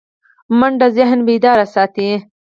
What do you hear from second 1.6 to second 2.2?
ساتي